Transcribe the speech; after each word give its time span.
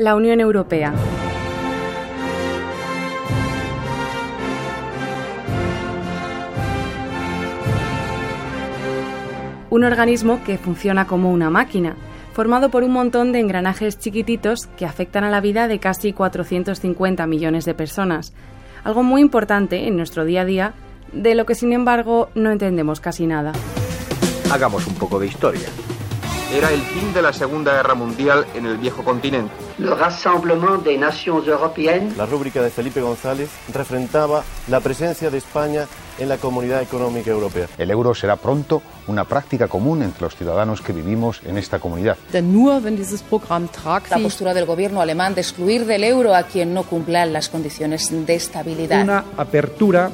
La 0.00 0.14
Unión 0.14 0.38
Europea. 0.38 0.94
Un 9.70 9.82
organismo 9.82 10.44
que 10.44 10.56
funciona 10.56 11.08
como 11.08 11.32
una 11.32 11.50
máquina, 11.50 11.96
formado 12.32 12.70
por 12.70 12.84
un 12.84 12.92
montón 12.92 13.32
de 13.32 13.40
engranajes 13.40 13.98
chiquititos 13.98 14.68
que 14.76 14.86
afectan 14.86 15.24
a 15.24 15.30
la 15.30 15.40
vida 15.40 15.66
de 15.66 15.80
casi 15.80 16.12
450 16.12 17.26
millones 17.26 17.64
de 17.64 17.74
personas, 17.74 18.32
algo 18.84 19.02
muy 19.02 19.20
importante 19.20 19.88
en 19.88 19.96
nuestro 19.96 20.24
día 20.24 20.42
a 20.42 20.44
día, 20.44 20.74
de 21.12 21.34
lo 21.34 21.44
que 21.44 21.56
sin 21.56 21.72
embargo 21.72 22.28
no 22.36 22.52
entendemos 22.52 23.00
casi 23.00 23.26
nada. 23.26 23.50
Hagamos 24.52 24.86
un 24.86 24.94
poco 24.94 25.18
de 25.18 25.26
historia. 25.26 25.66
Era 26.50 26.70
el 26.70 26.80
fin 26.80 27.12
de 27.12 27.20
la 27.20 27.34
Segunda 27.34 27.74
Guerra 27.74 27.94
Mundial 27.94 28.46
en 28.54 28.64
el 28.64 28.78
viejo 28.78 29.04
continente. 29.04 29.52
Le 29.76 29.94
Rassemblement 29.94 30.82
des 30.82 30.98
Nations 30.98 31.46
Européennes. 31.46 32.16
La 32.16 32.24
rúbrica 32.24 32.62
de 32.62 32.70
Felipe 32.70 33.02
González 33.02 33.50
refrentaba 33.74 34.42
la 34.68 34.80
presencia 34.80 35.28
de 35.28 35.36
España 35.36 35.86
en 36.18 36.26
la 36.26 36.38
Comunidad 36.38 36.80
Económica 36.80 37.30
Europea. 37.30 37.66
El 37.76 37.90
euro 37.90 38.14
será 38.14 38.36
pronto 38.36 38.80
una 39.08 39.24
práctica 39.24 39.68
común 39.68 40.02
entre 40.02 40.22
los 40.22 40.36
ciudadanos 40.36 40.80
que 40.80 40.94
vivimos 40.94 41.42
en 41.44 41.58
esta 41.58 41.80
comunidad. 41.80 42.16
La 42.32 44.18
postura 44.18 44.54
del 44.54 44.64
gobierno 44.64 45.02
alemán 45.02 45.34
de 45.34 45.42
excluir 45.42 45.84
del 45.84 46.02
euro 46.02 46.34
a 46.34 46.44
quien 46.44 46.72
no 46.72 46.84
cumpla 46.84 47.26
las 47.26 47.50
condiciones 47.50 48.08
de 48.10 48.34
estabilidad. 48.34 49.02
Una 49.02 49.24
apertura 49.36 50.10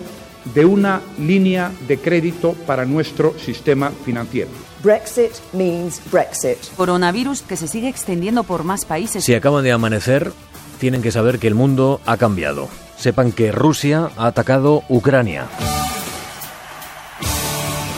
de 0.53 0.65
una 0.65 1.01
línea 1.19 1.73
de 1.89 1.99
crédito 1.99 2.53
para 2.67 2.85
nuestro 2.85 3.39
sistema 3.39 3.91
financiero. 4.05 4.51
Brexit 4.83 5.33
means 5.53 6.01
Brexit. 6.11 6.59
Coronavirus 6.77 7.43
que 7.43 7.57
se 7.57 7.69
sigue 7.69 7.89
extendiendo 7.89 8.45
por 8.45 8.65
más 8.65 8.85
países. 8.85 9.25
Si 9.25 9.35
acaban 9.35 9.65
de 9.65 9.73
amanecer, 9.73 10.33
tienen 10.79 11.01
que 11.01 11.11
saber 11.11 11.39
que 11.39 11.47
el 11.47 11.55
mundo 11.55 12.01
ha 12.05 12.17
cambiado. 12.17 12.69
Sepan 12.99 13.33
que 13.33 13.53
Rusia 13.53 14.11
ha 14.17 14.27
atacado 14.27 14.83
Ucrania. 14.89 15.47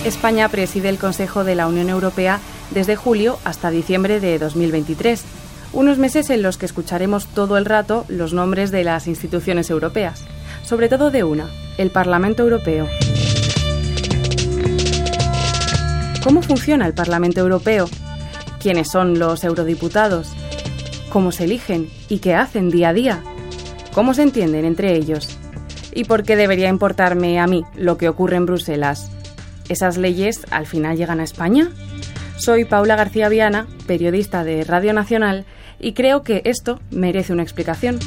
España 0.04 0.48
preside 0.48 0.88
el 0.88 0.98
Consejo 0.98 1.42
de 1.42 1.56
la 1.56 1.66
Unión 1.66 1.88
Europea 1.88 2.38
desde 2.70 2.94
julio 2.94 3.38
hasta 3.44 3.70
diciembre 3.70 4.20
de 4.20 4.38
2023, 4.38 5.24
unos 5.72 5.98
meses 5.98 6.30
en 6.30 6.42
los 6.42 6.58
que 6.58 6.66
escucharemos 6.66 7.26
todo 7.26 7.58
el 7.58 7.64
rato 7.64 8.04
los 8.08 8.32
nombres 8.32 8.70
de 8.70 8.84
las 8.84 9.08
instituciones 9.08 9.68
europeas, 9.68 10.22
sobre 10.62 10.88
todo 10.88 11.10
de 11.10 11.24
una, 11.24 11.48
el 11.78 11.90
Parlamento 11.90 12.42
Europeo. 12.42 12.88
¿Cómo 16.22 16.42
funciona 16.42 16.86
el 16.86 16.94
Parlamento 16.94 17.40
Europeo? 17.40 17.88
¿Quiénes 18.60 18.90
son 18.90 19.18
los 19.18 19.44
eurodiputados? 19.44 20.32
¿Cómo 21.08 21.30
se 21.30 21.44
eligen 21.44 21.88
y 22.08 22.18
qué 22.18 22.34
hacen 22.34 22.70
día 22.70 22.88
a 22.88 22.92
día? 22.92 23.22
¿Cómo 23.92 24.12
se 24.12 24.22
entienden 24.22 24.64
entre 24.64 24.96
ellos? 24.96 25.38
¿Y 25.94 26.04
por 26.04 26.24
qué 26.24 26.36
debería 26.36 26.68
importarme 26.68 27.38
a 27.38 27.46
mí 27.46 27.64
lo 27.76 27.96
que 27.96 28.08
ocurre 28.08 28.36
en 28.36 28.46
Bruselas? 28.46 29.10
¿Esas 29.68 29.96
leyes 29.96 30.44
al 30.50 30.66
final 30.66 30.96
llegan 30.96 31.20
a 31.20 31.24
España? 31.24 31.70
Soy 32.36 32.64
Paula 32.64 32.96
García 32.96 33.28
Viana, 33.28 33.66
periodista 33.86 34.44
de 34.44 34.64
Radio 34.64 34.92
Nacional, 34.92 35.46
y 35.78 35.92
creo 35.92 36.22
que 36.22 36.42
esto 36.44 36.80
merece 36.90 37.32
una 37.32 37.42
explicación. 37.42 37.98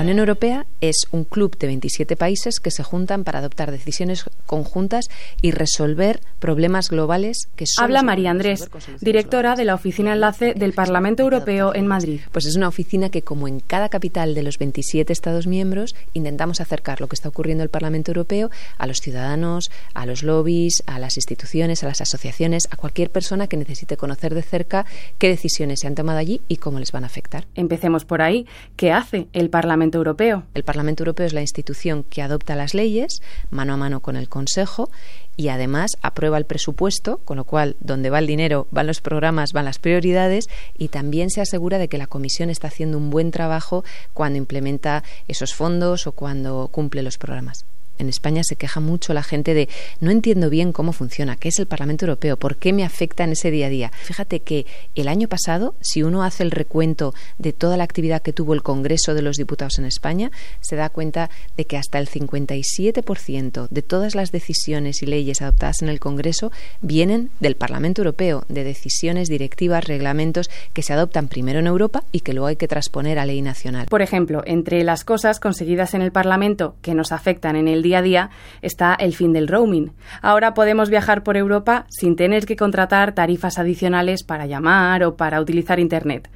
La 0.00 0.04
Unión 0.04 0.20
Europea 0.20 0.66
es 0.80 1.06
un 1.10 1.24
club 1.24 1.56
de 1.58 1.66
27 1.66 2.16
países 2.16 2.60
que 2.60 2.70
se 2.70 2.82
juntan 2.82 3.24
para 3.24 3.40
adoptar 3.40 3.70
decisiones 3.70 4.24
conjuntas 4.46 5.06
y 5.42 5.50
resolver 5.50 6.20
problemas 6.38 6.88
globales 6.88 7.48
que 7.56 7.66
son. 7.66 7.84
Habla 7.84 8.02
María 8.02 8.30
Andrés, 8.30 8.68
directora 9.00 9.54
de 9.54 9.64
la 9.64 9.74
Oficina 9.74 10.12
Enlace 10.12 10.54
del 10.54 10.72
Parlamento 10.72 11.22
Europeo 11.22 11.74
en 11.74 11.86
Madrid. 11.86 12.20
Pues 12.32 12.46
es 12.46 12.56
una 12.56 12.68
oficina 12.68 13.10
que, 13.10 13.22
como 13.22 13.48
en 13.48 13.60
cada 13.60 13.88
capital 13.88 14.34
de 14.34 14.42
los 14.42 14.58
27 14.58 15.12
Estados 15.12 15.46
miembros, 15.46 15.94
intentamos 16.14 16.60
acercar 16.60 17.00
lo 17.00 17.08
que 17.08 17.14
está 17.14 17.28
ocurriendo 17.28 17.62
en 17.62 17.66
el 17.66 17.70
Parlamento 17.70 18.10
Europeo 18.10 18.50
a 18.78 18.86
los 18.86 18.98
ciudadanos, 18.98 19.70
a 19.94 20.06
los 20.06 20.22
lobbies, 20.22 20.82
a 20.86 20.98
las 20.98 21.16
instituciones, 21.16 21.82
a 21.82 21.86
las 21.86 22.00
asociaciones, 22.00 22.68
a 22.70 22.76
cualquier 22.76 23.10
persona 23.10 23.46
que 23.46 23.56
necesite 23.56 23.96
conocer 23.96 24.34
de 24.34 24.42
cerca 24.42 24.86
qué 25.18 25.28
decisiones 25.28 25.80
se 25.80 25.86
han 25.86 25.94
tomado 25.94 26.18
allí 26.18 26.40
y 26.48 26.56
cómo 26.56 26.78
les 26.78 26.92
van 26.92 27.04
a 27.04 27.06
afectar. 27.06 27.46
Empecemos 27.54 28.04
por 28.04 28.22
ahí. 28.22 28.46
¿Qué 28.76 28.92
hace 28.92 29.28
el 29.32 29.50
Parlamento 29.50 29.98
Europeo? 29.98 30.44
El 30.54 30.64
Parlamento 30.70 31.02
Europeo 31.02 31.26
es 31.26 31.32
la 31.32 31.40
institución 31.40 32.04
que 32.04 32.22
adopta 32.22 32.54
las 32.54 32.74
leyes 32.74 33.22
mano 33.50 33.72
a 33.72 33.76
mano 33.76 33.98
con 33.98 34.14
el 34.14 34.28
Consejo 34.28 34.88
y 35.36 35.48
además 35.48 35.90
aprueba 36.00 36.38
el 36.38 36.44
presupuesto, 36.44 37.16
con 37.24 37.38
lo 37.38 37.44
cual 37.44 37.74
donde 37.80 38.08
va 38.08 38.20
el 38.20 38.28
dinero 38.28 38.68
van 38.70 38.86
los 38.86 39.00
programas, 39.00 39.52
van 39.52 39.64
las 39.64 39.80
prioridades 39.80 40.48
y 40.78 40.86
también 40.86 41.30
se 41.30 41.40
asegura 41.40 41.78
de 41.78 41.88
que 41.88 41.98
la 41.98 42.06
Comisión 42.06 42.50
está 42.50 42.68
haciendo 42.68 42.98
un 42.98 43.10
buen 43.10 43.32
trabajo 43.32 43.82
cuando 44.14 44.38
implementa 44.38 45.02
esos 45.26 45.54
fondos 45.54 46.06
o 46.06 46.12
cuando 46.12 46.68
cumple 46.68 47.02
los 47.02 47.18
programas 47.18 47.64
en 48.00 48.08
España 48.08 48.42
se 48.44 48.56
queja 48.56 48.80
mucho 48.80 49.14
la 49.14 49.22
gente 49.22 49.54
de 49.54 49.68
no 50.00 50.10
entiendo 50.10 50.50
bien 50.50 50.72
cómo 50.72 50.92
funciona, 50.92 51.36
qué 51.36 51.48
es 51.48 51.58
el 51.58 51.66
Parlamento 51.66 52.04
Europeo, 52.06 52.36
por 52.36 52.56
qué 52.56 52.72
me 52.72 52.84
afecta 52.84 53.24
en 53.24 53.32
ese 53.32 53.50
día 53.50 53.66
a 53.66 53.70
día. 53.70 53.92
Fíjate 54.04 54.40
que 54.40 54.66
el 54.94 55.08
año 55.08 55.28
pasado, 55.28 55.74
si 55.80 56.02
uno 56.02 56.22
hace 56.22 56.42
el 56.42 56.50
recuento 56.50 57.14
de 57.38 57.52
toda 57.52 57.76
la 57.76 57.84
actividad 57.84 58.22
que 58.22 58.32
tuvo 58.32 58.54
el 58.54 58.62
Congreso 58.62 59.14
de 59.14 59.22
los 59.22 59.36
Diputados 59.36 59.78
en 59.78 59.84
España, 59.84 60.30
se 60.60 60.76
da 60.76 60.88
cuenta 60.88 61.30
de 61.56 61.64
que 61.64 61.76
hasta 61.76 61.98
el 61.98 62.08
57% 62.08 63.68
de 63.68 63.82
todas 63.82 64.14
las 64.14 64.32
decisiones 64.32 65.02
y 65.02 65.06
leyes 65.06 65.42
adoptadas 65.42 65.82
en 65.82 65.88
el 65.88 66.00
Congreso 66.00 66.52
vienen 66.80 67.30
del 67.40 67.56
Parlamento 67.56 68.02
Europeo, 68.02 68.44
de 68.48 68.64
decisiones, 68.64 69.28
directivas, 69.28 69.84
reglamentos 69.84 70.50
que 70.72 70.82
se 70.82 70.92
adoptan 70.92 71.28
primero 71.28 71.58
en 71.58 71.66
Europa 71.66 72.04
y 72.12 72.20
que 72.20 72.32
luego 72.32 72.46
hay 72.46 72.56
que 72.56 72.68
transponer 72.68 73.18
a 73.18 73.26
ley 73.26 73.42
nacional. 73.42 73.86
Por 73.88 74.02
ejemplo, 74.02 74.42
entre 74.46 74.84
las 74.84 75.04
cosas 75.04 75.40
conseguidas 75.40 75.94
en 75.94 76.02
el 76.02 76.12
Parlamento 76.12 76.76
que 76.82 76.94
nos 76.94 77.12
afectan 77.12 77.56
en 77.56 77.68
el 77.68 77.82
día 77.82 77.89
a 77.94 78.02
día 78.02 78.30
está 78.62 78.94
el 78.94 79.14
fin 79.14 79.32
del 79.32 79.48
roaming. 79.48 79.92
Ahora 80.22 80.54
podemos 80.54 80.90
viajar 80.90 81.22
por 81.22 81.36
Europa 81.36 81.86
sin 81.88 82.16
tener 82.16 82.46
que 82.46 82.56
contratar 82.56 83.12
tarifas 83.14 83.58
adicionales 83.58 84.22
para 84.22 84.46
llamar 84.46 85.04
o 85.04 85.16
para 85.16 85.40
utilizar 85.40 85.80
Internet. 85.80 86.30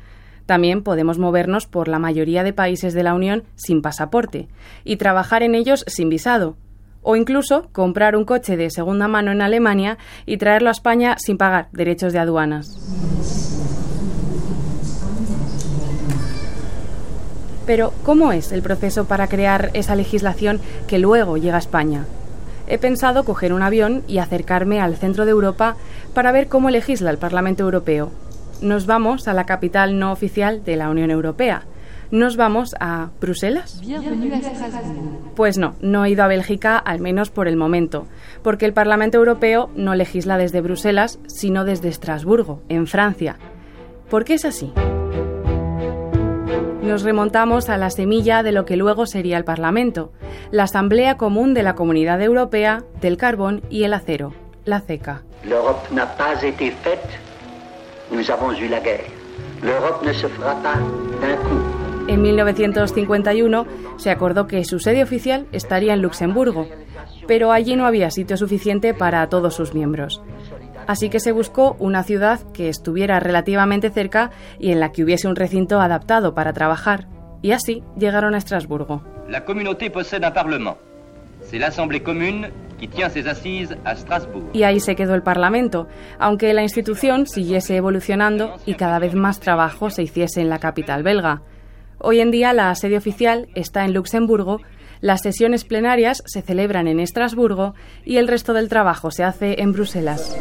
También 0.47 0.83
podemos 0.83 1.19
movernos 1.19 1.67
por 1.67 1.89
la 1.89 1.99
mayoría 1.99 2.43
de 2.43 2.53
países 2.53 2.93
de 2.93 3.03
la 3.03 3.15
Unión 3.15 3.45
sin 3.55 3.81
pasaporte 3.81 4.49
y 4.85 4.97
trabajar 4.97 5.43
en 5.43 5.55
ellos 5.55 5.85
sin 5.87 6.09
visado. 6.09 6.57
O 7.03 7.17
incluso 7.17 7.69
comprar 7.73 8.17
un 8.17 8.25
coche 8.25 8.57
de 8.57 8.71
segunda 8.71 9.09
mano 9.09 9.31
en 9.31 9.43
Alemania 9.43 9.99
y 10.27 10.39
traerlo 10.39 10.69
a 10.69 10.73
España 10.73 11.17
sin 11.19 11.37
pagar 11.37 11.69
derechos 11.73 12.13
de 12.13 12.19
aduanas. 12.19 12.79
Pero, 17.67 17.93
¿cómo 18.03 18.33
es 18.33 18.53
el 18.53 18.63
proceso 18.63 19.07
para 19.07 19.27
crear 19.27 19.71
esa 19.75 19.97
legislación 19.97 20.61
que 20.87 20.99
luego 20.99 21.37
llega 21.37 21.57
a 21.57 21.59
España? 21.59 22.05
He 22.67 22.79
pensado 22.79 23.25
coger 23.25 23.53
un 23.53 23.63
avión 23.63 24.03
y 24.07 24.19
acercarme 24.19 24.81
al 24.81 24.97
centro 24.97 25.25
de 25.25 25.33
Europa 25.33 25.77
para 26.15 26.33
ver 26.33 26.49
cómo 26.49 26.71
legisla 26.71 27.11
el 27.11 27.19
Parlamento 27.19 27.63
Europeo. 27.63 28.11
Nos 28.63 28.87
vamos 28.87 29.29
a 29.29 29.35
la 29.35 29.45
capital 29.45 29.99
no 29.99 30.13
oficial 30.13 30.65
de 30.65 30.77
la 30.77 30.89
Unión 30.89 31.11
Europea. 31.11 31.63
¿Nos 32.11 32.37
vamos 32.37 32.75
a 32.81 33.11
Bruselas? 33.21 33.81
Pues 35.35 35.59
no, 35.59 35.75
no 35.81 36.05
he 36.05 36.11
ido 36.11 36.23
a 36.23 36.29
Bélgica, 36.29 36.79
al 36.79 37.01
menos 37.01 37.31
por 37.31 37.49
el 37.49 37.57
momento, 37.57 38.07
porque 38.43 38.67
el 38.67 38.73
Parlamento 38.73 39.19
Europeo 39.19 39.71
no 39.75 39.95
legisla 39.95 40.39
desde 40.39 40.61
Bruselas, 40.61 41.19
sino 41.27 41.65
desde 41.65 41.89
Estrasburgo, 41.89 42.63
en 42.69 42.87
Francia. 42.87 43.37
¿Por 44.11 44.25
qué 44.25 44.35
es 44.35 44.45
así? 44.45 44.73
Nos 46.85 47.03
remontamos 47.03 47.69
a 47.69 47.79
la 47.79 47.91
semilla 47.91 48.43
de 48.43 48.53
lo 48.53 48.65
que 48.65 48.77
luego 48.77 49.07
sería 49.07 49.39
el 49.39 49.45
Parlamento, 49.45 50.13
la 50.51 50.65
Asamblea 50.65 51.17
Común 51.17 51.55
de 51.55 51.63
la 51.63 51.75
Comunidad 51.75 52.21
Europea 52.23 52.85
del 53.01 53.17
Carbón 53.17 53.63
y 53.71 53.85
el 53.85 53.95
Acero, 53.95 54.35
la 54.65 54.81
CECA. 54.81 55.23
L'Europe 55.45 55.93
n'a 55.93 56.07
pas 56.17 56.43
été 56.43 56.71
faite, 56.71 57.19
nous 58.11 58.31
avons 58.31 58.53
eu 58.59 58.69
la 58.69 58.81
guerre. 58.81 59.11
L'Europe 59.63 60.05
ne 60.07 60.13
se 60.13 60.29
fera 60.29 60.55
pas 60.63 60.79
d'un 61.21 61.37
coup. 61.37 61.75
En 62.07 62.21
1951 62.21 63.67
se 63.97 64.11
acordó 64.11 64.47
que 64.47 64.65
su 64.65 64.79
sede 64.79 65.03
oficial 65.03 65.47
estaría 65.53 65.95
en 65.95 66.03
Luxemburgo, 66.03 66.67
pero 67.27 67.51
allí 67.51 67.77
no 67.77 67.87
había 67.87 68.11
sitio 68.11 68.37
suficiente 68.37 68.93
para 68.93 69.27
todos 69.29 69.55
sus 69.55 69.75
miembros. 69.75 70.23
Así 70.87 71.09
que 71.09 71.21
se 71.21 71.33
buscó 71.33 71.77
una 71.79 72.03
ciudad 72.03 72.41
que 72.53 72.69
estuviera 72.69 73.21
relativamente 73.21 73.91
cerca 73.91 74.31
y 74.59 74.73
en 74.73 74.81
la 74.81 74.93
que 74.93 75.03
hubiese 75.03 75.29
un 75.29 75.37
recinto 75.37 75.81
adaptado 75.81 76.35
para 76.35 76.53
trabajar. 76.53 77.07
Y 77.43 77.53
así 77.53 77.83
llegaron 77.99 78.35
a 78.35 78.39
Estrasburgo. 78.39 79.03
La 79.29 79.45
communauté 79.45 79.91
possède 79.91 80.25
un 80.27 80.33
parlement. 80.33 80.77
C'est 81.43 81.59
l'Assemblée 81.59 82.01
commune 82.03 82.51
qui 82.79 82.89
tient 82.89 83.09
ses 83.09 83.27
assises 83.27 83.77
à 83.85 83.95
Strasbourg. 83.97 84.45
Y 84.53 84.63
ahí 84.63 84.81
se 84.81 84.97
quedó 84.97 85.15
el 85.15 85.23
Parlamento, 85.23 85.87
aunque 86.19 86.53
la 86.55 86.63
institución 86.63 87.27
siguiese 87.27 87.77
evolucionando 87.77 88.57
y 88.67 88.75
cada 88.75 88.99
vez 88.99 89.15
más 89.15 89.41
trabajo 89.41 89.91
se 89.91 90.03
hiciese 90.03 90.41
en 90.41 90.49
la 90.49 90.59
capital 90.59 91.03
belga. 91.03 91.43
Hoy 91.99 92.21
en 92.21 92.31
día 92.31 92.53
la 92.53 92.75
sede 92.75 92.97
oficial 92.97 93.49
está 93.55 93.85
en 93.85 93.95
Luxemburgo 93.95 94.61
las 95.05 95.21
sesiones 95.21 95.65
plenarias 95.65 96.23
se 96.25 96.41
celebran 96.41 96.89
en 96.89 96.99
Estrasburgo 96.99 97.75
y 98.07 98.17
el 98.17 98.27
resto 98.27 98.55
del 98.55 98.71
trabajo 98.71 99.11
se 99.11 99.23
hace 99.23 99.61
en 99.61 99.71
Bruselas. 99.73 100.35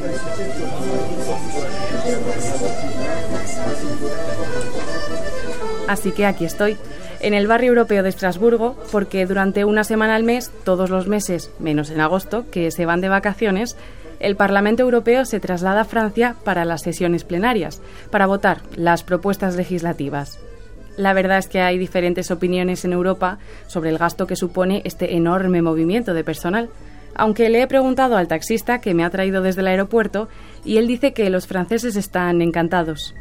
Así 5.89 6.13
que 6.13 6.25
aquí 6.25 6.45
estoy, 6.45 6.77
en 7.19 7.33
el 7.33 7.45
barrio 7.45 7.71
europeo 7.71 8.03
de 8.03 8.09
Estrasburgo, 8.09 8.77
porque 8.89 9.25
durante 9.25 9.65
una 9.65 9.83
semana 9.83 10.15
al 10.15 10.23
mes, 10.23 10.49
todos 10.63 10.89
los 10.89 11.09
meses, 11.09 11.51
menos 11.59 11.89
en 11.89 11.99
agosto, 11.99 12.49
que 12.49 12.71
se 12.71 12.85
van 12.85 13.01
de 13.01 13.09
vacaciones, 13.09 13.75
el 14.21 14.37
Parlamento 14.37 14.83
Europeo 14.83 15.25
se 15.25 15.41
traslada 15.41 15.81
a 15.81 15.85
Francia 15.85 16.37
para 16.45 16.63
las 16.63 16.83
sesiones 16.83 17.25
plenarias, 17.25 17.81
para 18.11 18.27
votar 18.27 18.61
las 18.77 19.03
propuestas 19.03 19.57
legislativas. 19.57 20.39
La 20.97 21.13
verdad 21.13 21.39
es 21.39 21.47
que 21.47 21.61
hay 21.61 21.77
diferentes 21.77 22.29
opiniones 22.29 22.85
en 22.85 22.93
Europa 22.93 23.39
sobre 23.67 23.89
el 23.89 23.97
gasto 23.97 24.27
que 24.27 24.35
supone 24.35 24.81
este 24.85 25.15
enorme 25.15 25.61
movimiento 25.61 26.13
de 26.13 26.23
personal, 26.23 26.69
aunque 27.15 27.49
le 27.49 27.61
he 27.61 27.67
preguntado 27.67 28.15
al 28.15 28.27
taxista 28.27 28.79
que 28.79 28.93
me 28.93 29.03
ha 29.03 29.09
traído 29.09 29.41
desde 29.41 29.61
el 29.61 29.67
aeropuerto 29.67 30.29
y 30.63 30.77
él 30.77 30.87
dice 30.87 31.13
que 31.13 31.29
los 31.29 31.47
franceses 31.47 31.95
están 31.95 32.41
encantados. 32.41 33.15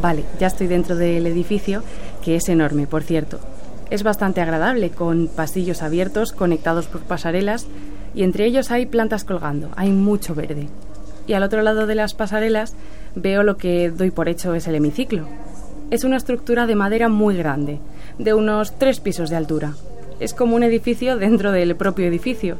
Vale, 0.00 0.24
ya 0.38 0.48
estoy 0.48 0.66
dentro 0.66 0.96
del 0.96 1.26
edificio, 1.26 1.82
que 2.22 2.36
es 2.36 2.50
enorme, 2.50 2.86
por 2.86 3.02
cierto. 3.02 3.40
Es 3.94 4.02
bastante 4.02 4.40
agradable, 4.40 4.90
con 4.90 5.28
pasillos 5.28 5.80
abiertos 5.80 6.32
conectados 6.32 6.88
por 6.88 7.02
pasarelas 7.02 7.68
y 8.12 8.24
entre 8.24 8.44
ellos 8.44 8.72
hay 8.72 8.86
plantas 8.86 9.22
colgando, 9.22 9.70
hay 9.76 9.92
mucho 9.92 10.34
verde. 10.34 10.66
Y 11.28 11.34
al 11.34 11.44
otro 11.44 11.62
lado 11.62 11.86
de 11.86 11.94
las 11.94 12.12
pasarelas 12.12 12.74
veo 13.14 13.44
lo 13.44 13.56
que 13.56 13.92
doy 13.92 14.10
por 14.10 14.28
hecho 14.28 14.52
es 14.56 14.66
el 14.66 14.74
hemiciclo. 14.74 15.28
Es 15.92 16.02
una 16.02 16.16
estructura 16.16 16.66
de 16.66 16.74
madera 16.74 17.08
muy 17.08 17.36
grande, 17.36 17.78
de 18.18 18.34
unos 18.34 18.76
tres 18.80 18.98
pisos 18.98 19.30
de 19.30 19.36
altura. 19.36 19.74
Es 20.18 20.34
como 20.34 20.56
un 20.56 20.64
edificio 20.64 21.16
dentro 21.16 21.52
del 21.52 21.76
propio 21.76 22.06
edificio. 22.06 22.58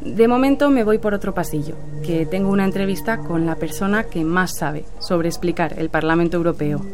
De 0.00 0.28
momento 0.28 0.70
me 0.70 0.84
voy 0.84 0.98
por 0.98 1.14
otro 1.14 1.34
pasillo, 1.34 1.76
que 2.04 2.26
tengo 2.26 2.50
una 2.50 2.64
entrevista 2.64 3.18
con 3.18 3.46
la 3.46 3.56
persona 3.56 4.04
que 4.04 4.24
más 4.24 4.56
sabe 4.56 4.84
sobre 4.98 5.28
explicar 5.28 5.78
el 5.78 5.88
Parlamento 5.88 6.36
Europeo. 6.36 6.84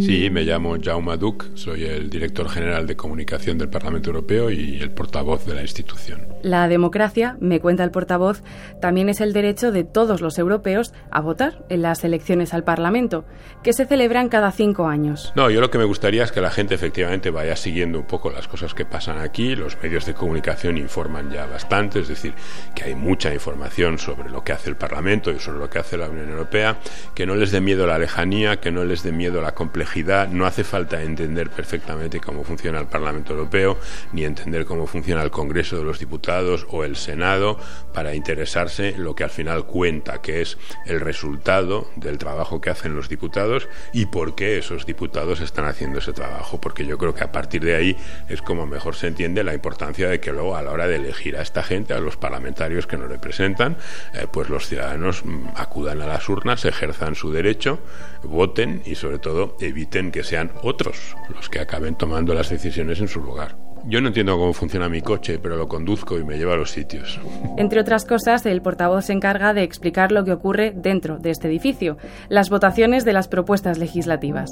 Sí, 0.00 0.30
me 0.30 0.42
llamo 0.42 0.76
Jaume 0.80 1.16
Duc, 1.16 1.46
soy 1.54 1.84
el 1.84 2.08
director 2.08 2.48
general 2.48 2.86
de 2.86 2.96
comunicación 2.96 3.58
del 3.58 3.68
Parlamento 3.68 4.10
Europeo 4.10 4.50
y 4.50 4.80
el 4.80 4.92
portavoz 4.92 5.44
de 5.46 5.54
la 5.54 5.62
institución. 5.62 6.26
La 6.42 6.68
democracia, 6.68 7.36
me 7.40 7.60
cuenta 7.60 7.84
el 7.84 7.90
portavoz, 7.90 8.42
también 8.80 9.08
es 9.08 9.20
el 9.20 9.32
derecho 9.32 9.72
de 9.72 9.84
todos 9.84 10.20
los 10.20 10.38
europeos 10.38 10.94
a 11.10 11.20
votar 11.20 11.64
en 11.68 11.82
las 11.82 12.04
elecciones 12.04 12.54
al 12.54 12.64
Parlamento, 12.64 13.24
que 13.62 13.72
se 13.72 13.86
celebran 13.86 14.28
cada 14.28 14.52
cinco 14.52 14.86
años. 14.86 15.32
No, 15.36 15.50
yo 15.50 15.60
lo 15.60 15.70
que 15.70 15.78
me 15.78 15.84
gustaría 15.84 16.24
es 16.24 16.32
que 16.32 16.40
la 16.40 16.50
gente 16.50 16.74
efectivamente 16.74 17.30
vaya 17.30 17.56
siguiendo 17.56 17.98
un 17.98 18.06
poco 18.06 18.30
las 18.30 18.48
cosas 18.48 18.74
que 18.74 18.84
pasan 18.84 19.18
aquí. 19.18 19.54
Los 19.54 19.76
medios 19.82 20.06
de 20.06 20.14
comunicación 20.14 20.78
informan 20.78 21.30
ya 21.30 21.46
bastante, 21.46 22.02
decir, 22.10 22.34
que 22.74 22.84
hay 22.84 22.94
mucha 22.94 23.32
información 23.32 23.98
sobre 23.98 24.30
lo 24.30 24.44
que 24.44 24.52
hace 24.52 24.70
el 24.70 24.76
Parlamento 24.76 25.30
y 25.30 25.38
sobre 25.38 25.58
lo 25.58 25.70
que 25.70 25.78
hace 25.78 25.96
la 25.96 26.08
Unión 26.08 26.28
Europea, 26.30 26.78
que 27.14 27.26
no 27.26 27.34
les 27.34 27.50
dé 27.50 27.60
miedo 27.60 27.86
la 27.86 27.98
lejanía, 27.98 28.60
que 28.60 28.70
no 28.70 28.84
les 28.84 29.02
dé 29.02 29.12
miedo 29.12 29.40
la 29.40 29.54
complejidad. 29.54 30.28
No 30.28 30.46
hace 30.46 30.64
falta 30.64 31.02
entender 31.02 31.50
perfectamente 31.50 32.20
cómo 32.20 32.44
funciona 32.44 32.80
el 32.80 32.86
Parlamento 32.86 33.32
Europeo, 33.32 33.78
ni 34.12 34.24
entender 34.24 34.64
cómo 34.64 34.86
funciona 34.86 35.22
el 35.22 35.30
Congreso 35.30 35.78
de 35.78 35.84
los 35.84 35.98
Diputados 35.98 36.66
o 36.70 36.84
el 36.84 36.96
Senado 36.96 37.58
para 37.92 38.14
interesarse 38.14 38.90
en 38.90 39.04
lo 39.04 39.14
que 39.14 39.24
al 39.24 39.30
final 39.30 39.66
cuenta, 39.66 40.20
que 40.20 40.40
es 40.40 40.58
el 40.86 41.00
resultado 41.00 41.90
del 41.96 42.18
trabajo 42.18 42.60
que 42.60 42.70
hacen 42.70 42.94
los 42.94 43.08
diputados 43.08 43.68
y 43.92 44.06
por 44.06 44.34
qué 44.34 44.58
esos 44.58 44.86
diputados 44.86 45.40
están 45.40 45.66
haciendo 45.66 45.98
ese 45.98 46.12
trabajo, 46.12 46.60
porque 46.60 46.86
yo 46.86 46.98
creo 46.98 47.14
que 47.14 47.24
a 47.24 47.32
partir 47.32 47.64
de 47.64 47.76
ahí 47.76 47.96
es 48.28 48.42
como 48.42 48.66
mejor 48.66 48.94
se 48.94 49.06
entiende 49.06 49.44
la 49.44 49.54
importancia 49.54 50.08
de 50.08 50.20
que 50.20 50.32
luego 50.32 50.56
a 50.56 50.62
la 50.62 50.72
hora 50.72 50.86
de 50.86 50.96
elegir 50.96 51.36
a 51.36 51.42
esta 51.42 51.62
gente, 51.62 51.94
los 52.00 52.16
parlamentarios 52.16 52.86
que 52.86 52.96
nos 52.96 53.08
representan, 53.08 53.76
eh, 54.14 54.26
pues 54.30 54.48
los 54.48 54.66
ciudadanos 54.66 55.24
mm, 55.24 55.48
acudan 55.56 56.00
a 56.02 56.06
las 56.06 56.28
urnas, 56.28 56.64
ejerzan 56.64 57.14
su 57.14 57.32
derecho, 57.32 57.80
voten 58.22 58.82
y 58.84 58.94
sobre 58.94 59.18
todo 59.18 59.56
eviten 59.60 60.10
que 60.10 60.24
sean 60.24 60.52
otros 60.62 61.16
los 61.34 61.48
que 61.48 61.60
acaben 61.60 61.96
tomando 61.96 62.34
las 62.34 62.50
decisiones 62.50 63.00
en 63.00 63.08
su 63.08 63.20
lugar. 63.20 63.56
Yo 63.86 64.00
no 64.00 64.08
entiendo 64.08 64.36
cómo 64.36 64.52
funciona 64.52 64.88
mi 64.88 65.00
coche, 65.00 65.38
pero 65.38 65.56
lo 65.56 65.66
conduzco 65.66 66.18
y 66.18 66.24
me 66.24 66.36
lleva 66.36 66.54
a 66.54 66.56
los 66.56 66.70
sitios. 66.70 67.18
Entre 67.56 67.80
otras 67.80 68.04
cosas, 68.04 68.44
el 68.44 68.60
portavoz 68.60 69.06
se 69.06 69.12
encarga 69.12 69.54
de 69.54 69.62
explicar 69.62 70.12
lo 70.12 70.24
que 70.24 70.32
ocurre 70.32 70.72
dentro 70.76 71.18
de 71.18 71.30
este 71.30 71.48
edificio, 71.48 71.96
las 72.28 72.50
votaciones 72.50 73.04
de 73.04 73.12
las 73.12 73.28
propuestas 73.28 73.78
legislativas. 73.78 74.50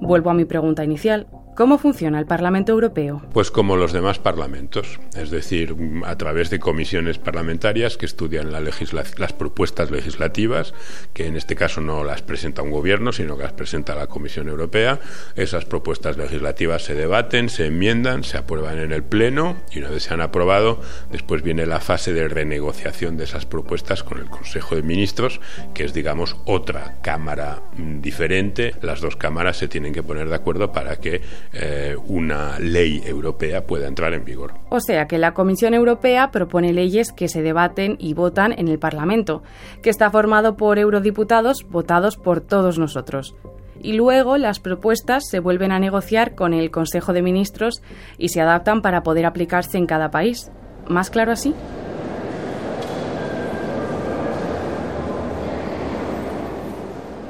Vuelvo 0.00 0.30
a 0.30 0.34
mi 0.34 0.44
pregunta 0.44 0.84
inicial. 0.84 1.26
¿Cómo 1.56 1.78
funciona 1.78 2.18
el 2.18 2.26
Parlamento 2.26 2.72
Europeo? 2.72 3.22
Pues 3.32 3.50
como 3.50 3.76
los 3.76 3.92
demás 3.92 4.18
parlamentos, 4.18 4.98
es 5.14 5.30
decir, 5.30 5.74
a 6.06 6.16
través 6.16 6.48
de 6.48 6.58
comisiones 6.58 7.18
parlamentarias 7.18 7.96
que 7.96 8.06
estudian 8.06 8.50
las 8.52 9.32
propuestas 9.32 9.90
legislativas, 9.90 10.72
que 11.12 11.26
en 11.26 11.36
este 11.36 11.56
caso 11.56 11.80
no 11.80 12.04
las 12.04 12.22
presenta 12.22 12.62
un 12.62 12.70
gobierno, 12.70 13.12
sino 13.12 13.36
que 13.36 13.42
las 13.42 13.52
presenta 13.52 13.94
la 13.94 14.06
Comisión 14.06 14.48
Europea. 14.48 15.00
Esas 15.36 15.64
propuestas 15.66 16.16
legislativas 16.16 16.82
se 16.82 16.94
debaten, 16.94 17.48
se 17.50 17.66
enmiendan, 17.66 18.24
se 18.24 18.38
aprueban 18.38 18.78
en 18.78 18.92
el 18.92 19.02
Pleno 19.02 19.56
y 19.70 19.80
una 19.80 19.90
vez 19.90 20.04
se 20.04 20.14
han 20.14 20.20
aprobado, 20.20 20.80
después 21.10 21.42
viene 21.42 21.66
la 21.66 21.80
fase 21.80 22.14
de 22.14 22.28
renegociación 22.28 23.16
de 23.16 23.24
esas 23.24 23.44
propuestas 23.44 24.02
con 24.02 24.18
el 24.18 24.30
Consejo 24.30 24.76
de 24.76 24.82
Ministros, 24.82 25.40
que 25.74 25.84
es, 25.84 25.92
digamos, 25.92 26.36
otra 26.46 26.96
cámara 27.02 27.60
mm, 27.76 28.00
diferente. 28.00 28.74
Las 28.80 29.00
dos 29.00 29.16
cámaras 29.16 29.58
se 29.58 29.68
tienen 29.68 29.92
que 29.92 30.02
poner 30.02 30.28
de 30.28 30.36
acuerdo 30.36 30.72
para 30.72 30.96
que 30.96 31.20
eh, 31.52 31.96
una 32.06 32.60
ley 32.60 33.02
europea 33.04 33.66
pueda 33.66 33.88
entrar 33.88 34.14
en 34.14 34.24
vigor. 34.24 34.54
O 34.68 34.80
sea 34.80 35.06
que 35.08 35.18
la 35.18 35.34
Comisión 35.34 35.74
Europea 35.74 36.30
propone 36.30 36.72
leyes 36.72 37.12
que 37.12 37.28
se 37.28 37.42
debaten 37.42 37.96
y 37.98 38.14
votan 38.14 38.52
en 38.56 38.68
el 38.68 38.78
Parlamento, 38.78 39.42
que 39.82 39.90
está 39.90 40.10
formado 40.10 40.56
por 40.56 40.78
eurodiputados 40.78 41.66
votados 41.68 42.16
por 42.16 42.40
todos 42.40 42.78
nosotros. 42.78 43.34
Y 43.82 43.94
luego 43.94 44.36
las 44.36 44.60
propuestas 44.60 45.28
se 45.28 45.40
vuelven 45.40 45.72
a 45.72 45.80
negociar 45.80 46.34
con 46.34 46.52
el 46.52 46.70
Consejo 46.70 47.12
de 47.12 47.22
Ministros 47.22 47.82
y 48.18 48.28
se 48.28 48.40
adaptan 48.40 48.82
para 48.82 49.02
poder 49.02 49.26
aplicarse 49.26 49.78
en 49.78 49.86
cada 49.86 50.10
país. 50.10 50.52
¿Más 50.86 51.10
claro 51.10 51.32
así? 51.32 51.54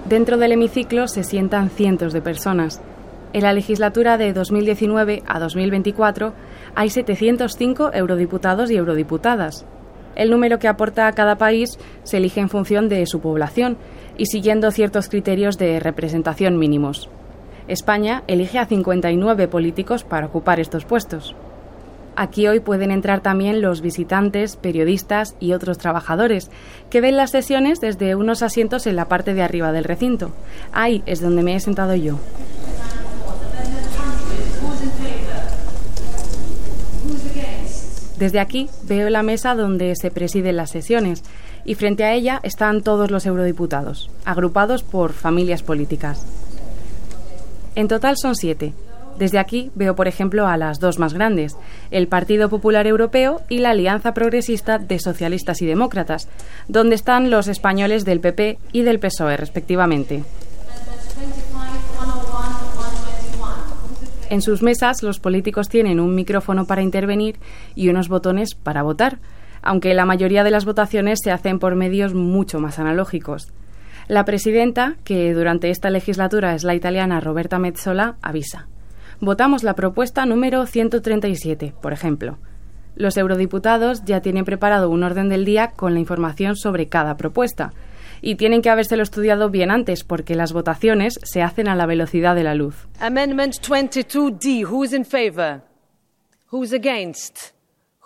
Dentro 0.06 0.38
del 0.38 0.52
hemiciclo 0.52 1.06
se 1.06 1.22
sientan 1.22 1.70
cientos 1.70 2.12
de 2.12 2.20
personas. 2.20 2.82
En 3.32 3.43
la 3.43 3.53
legislatura 3.53 4.19
de 4.19 4.32
2019 4.32 5.22
a 5.25 5.39
2024 5.39 6.32
hay 6.75 6.91
705 6.91 7.93
eurodiputados 7.94 8.70
y 8.72 8.77
eurodiputadas. 8.77 9.65
El 10.17 10.31
número 10.31 10.58
que 10.58 10.67
aporta 10.67 11.06
a 11.06 11.13
cada 11.13 11.37
país 11.37 11.79
se 12.03 12.17
elige 12.17 12.41
en 12.41 12.49
función 12.49 12.89
de 12.89 13.06
su 13.06 13.20
población 13.20 13.77
y 14.19 14.27
siguiendo 14.27 14.72
ciertos 14.72 15.08
criterios 15.08 15.58
de 15.58 15.79
representación 15.79 16.58
mínimos. 16.58 17.08
España 17.69 18.25
elige 18.27 18.58
a 18.58 18.67
59 18.67 19.46
políticos 19.46 20.03
para 20.03 20.27
ocupar 20.27 20.58
estos 20.58 20.84
puestos. 20.84 21.37
Aquí 22.17 22.49
hoy 22.49 22.58
pueden 22.58 22.91
entrar 22.91 23.20
también 23.20 23.63
los 23.63 23.81
visitantes, 23.81 24.56
periodistas 24.56 25.37
y 25.39 25.53
otros 25.53 25.79
trabajadores 25.79 26.51
que 26.91 27.01
ven 27.01 27.17
las 27.17 27.31
sesiones 27.31 27.81
desde 27.81 28.17
unos 28.17 28.43
asientos 28.43 28.89
en 28.89 28.96
la 28.96 29.06
parte 29.06 29.34
de 29.34 29.43
arriba 29.43 29.70
del 29.70 29.84
recinto. 29.84 30.32
Ahí 30.72 31.05
es 31.06 31.20
donde 31.20 31.44
me 31.44 31.55
he 31.55 31.60
sentado 31.60 31.94
yo. 31.94 32.19
Desde 38.20 38.39
aquí 38.39 38.69
veo 38.82 39.08
la 39.08 39.22
mesa 39.22 39.55
donde 39.55 39.96
se 39.96 40.10
presiden 40.10 40.56
las 40.56 40.69
sesiones 40.69 41.24
y 41.65 41.74
frente 41.74 42.05
a 42.05 42.12
ella 42.12 42.39
están 42.43 42.82
todos 42.82 43.10
los 43.10 43.24
eurodiputados, 43.24 44.10
agrupados 44.27 44.82
por 44.82 45.15
familias 45.15 45.62
políticas. 45.62 46.27
En 47.74 47.89
total 47.89 48.19
son 48.19 48.36
siete. 48.36 48.74
Desde 49.19 49.39
aquí 49.39 49.70
veo, 49.74 49.96
por 49.96 50.06
ejemplo, 50.06 50.46
a 50.46 50.58
las 50.58 50.81
dos 50.81 50.98
más 50.98 51.15
grandes, 51.15 51.56
el 51.91 52.08
Partido 52.08 52.50
Popular 52.50 52.86
Europeo 52.86 53.41
y 53.48 53.60
la 53.60 53.70
Alianza 53.70 54.12
Progresista 54.12 54.77
de 54.79 54.98
Socialistas 54.98 55.62
y 55.62 55.67
Demócratas, 55.67 56.29
donde 56.69 56.96
están 56.96 57.31
los 57.31 57.48
españoles 57.48 58.05
del 58.05 58.20
PP 58.20 58.58
y 58.72 58.82
del 58.82 59.00
PSOE, 59.00 59.39
respectivamente. 59.39 60.24
En 64.31 64.43
sus 64.43 64.63
mesas 64.63 65.03
los 65.03 65.19
políticos 65.19 65.69
tienen 65.69 65.99
un 65.99 66.15
micrófono 66.15 66.65
para 66.65 66.82
intervenir 66.82 67.41
y 67.75 67.89
unos 67.89 68.08
botones 68.08 68.55
para 68.55 68.84
votar, 68.84 69.19
aunque 69.60 69.93
la 69.93 70.06
mayoría 70.06 70.44
de 70.44 70.53
las 70.53 70.65
votaciones 70.65 71.19
se 71.20 71.32
hacen 71.32 71.58
por 71.58 71.75
medios 71.75 72.15
mucho 72.15 72.60
más 72.60 72.79
analógicos. 72.79 73.53
La 74.06 74.25
presidenta, 74.25 74.94
que 75.03 75.34
durante 75.34 75.70
esta 75.70 75.91
legislatura 75.91 76.55
es 76.55 76.63
la 76.63 76.77
italiana 76.77 77.19
Roberta 77.19 77.58
Mezzola, 77.58 78.15
avisa. 78.22 78.69
Votamos 79.20 79.65
la 79.65 79.75
propuesta 79.75 80.25
número 80.27 80.65
137, 80.65 81.75
por 81.82 81.93
ejemplo. 81.93 82.39
Los 82.94 83.17
eurodiputados 83.17 84.05
ya 84.05 84.20
tienen 84.20 84.44
preparado 84.44 84.91
un 84.91 85.03
orden 85.03 85.29
del 85.29 85.44
día 85.44 85.72
con 85.75 85.93
la 85.93 86.01
información 86.01 86.55
sobre 86.55 86.87
cada 86.87 87.17
propuesta 87.17 87.72
Y 88.22 88.36
tienen 88.36 88.62
que 88.62 88.70
habérselo 88.70 89.03
estudiado 89.03 89.50
bien 89.50 89.70
antes, 89.70 90.05
porque 90.05 90.34
las 90.34 90.53
votaciones 90.53 91.19
se 91.22 91.43
hacen 91.43 91.69
a 91.69 91.74
la 91.74 91.86
velocidad 91.86 92.34
de 92.34 92.44
la 92.44 92.55
luz. 92.55 92.89
Amendment 92.98 93.55
22D. 93.60 94.67
Who's 94.69 94.93
in 94.93 95.05
favor? 95.05 95.62
Who's 96.53 96.72
against? 96.72 97.55